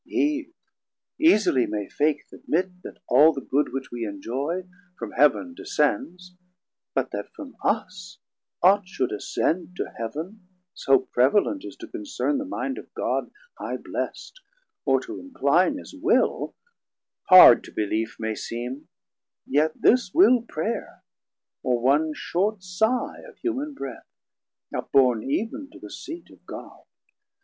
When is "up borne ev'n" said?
24.75-25.69